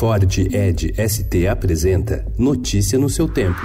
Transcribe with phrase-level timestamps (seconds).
[0.00, 3.60] Ford Ed ST apresenta Notícia no seu tempo.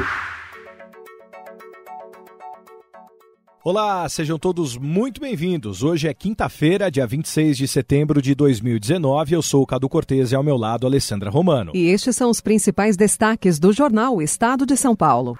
[3.63, 5.81] Olá, sejam todos muito bem-vindos.
[5.81, 9.33] Hoje é quinta-feira, dia 26 de setembro de 2019.
[9.33, 11.71] Eu sou o Cadu Cortez e ao meu lado, Alessandra Romano.
[11.73, 15.37] E estes são os principais destaques do jornal Estado de São Paulo.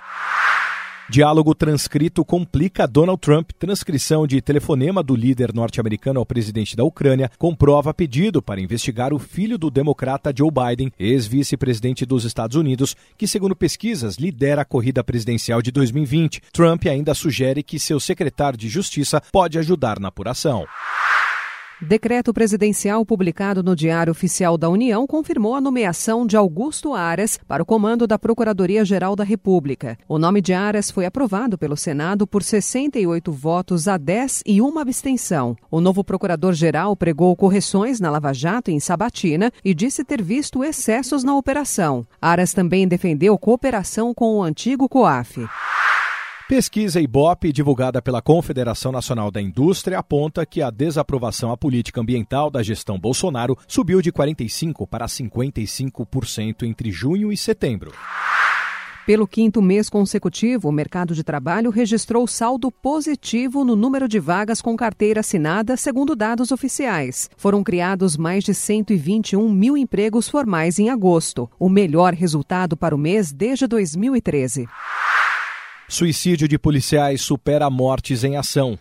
[1.07, 3.51] Diálogo transcrito complica Donald Trump.
[3.59, 9.19] Transcrição de telefonema do líder norte-americano ao presidente da Ucrânia comprova pedido para investigar o
[9.19, 15.03] filho do democrata Joe Biden, ex-vice-presidente dos Estados Unidos, que, segundo pesquisas, lidera a corrida
[15.03, 16.41] presidencial de 2020.
[16.51, 20.65] Trump ainda sugere que seu secretário de Justiça pode ajudar na apuração.
[21.87, 27.61] Decreto presidencial publicado no Diário Oficial da União confirmou a nomeação de Augusto Aras para
[27.61, 29.95] o comando da Procuradoria-Geral da República.
[30.09, 34.81] O nome de Aras foi aprovado pelo Senado por 68 votos a 10 e uma
[34.81, 35.55] abstenção.
[35.69, 41.23] O novo procurador-geral pregou correções na Lava Jato em Sabatina e disse ter visto excessos
[41.23, 42.03] na operação.
[42.19, 45.45] Aras também defendeu cooperação com o antigo COAF.
[46.47, 52.51] Pesquisa Ibope, divulgada pela Confederação Nacional da Indústria, aponta que a desaprovação à política ambiental
[52.51, 57.93] da gestão Bolsonaro subiu de 45% para 55% entre junho e setembro.
[59.05, 64.63] Pelo quinto mês consecutivo, o mercado de trabalho registrou saldo positivo no número de vagas
[64.63, 67.29] com carteira assinada, segundo dados oficiais.
[67.37, 72.97] Foram criados mais de 121 mil empregos formais em agosto, o melhor resultado para o
[72.97, 74.67] mês desde 2013.
[75.87, 78.77] Suicídio de policiais supera mortes em ação.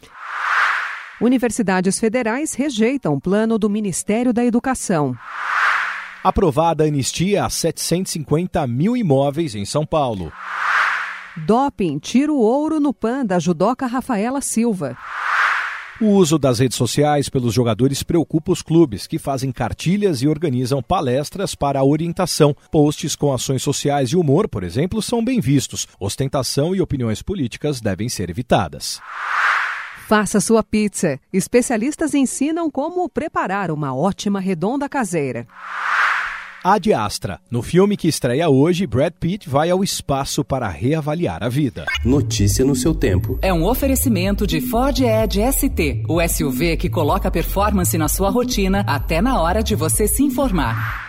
[1.20, 5.14] Universidades federais rejeitam plano do Ministério da Educação.
[6.22, 10.32] Aprovada anistia a 750 mil imóveis em São Paulo.
[11.36, 14.96] Doping tira o ouro no PAN da judoca Rafaela Silva.
[16.00, 20.82] O uso das redes sociais pelos jogadores preocupa os clubes, que fazem cartilhas e organizam
[20.82, 22.54] palestras para a orientação.
[22.70, 25.86] Posts com ações sociais e humor, por exemplo, são bem vistos.
[26.00, 29.00] Ostentação e opiniões políticas devem ser evitadas.
[30.08, 31.18] Faça sua pizza.
[31.32, 35.46] Especialistas ensinam como preparar uma ótima redonda caseira.
[36.64, 37.38] Ad Astra.
[37.50, 41.84] No filme que estreia hoje, Brad Pitt vai ao espaço para reavaliar a vida.
[42.02, 43.38] Notícia no seu tempo.
[43.42, 48.82] É um oferecimento de Ford Edge ST, o SUV que coloca performance na sua rotina
[48.86, 51.03] até na hora de você se informar.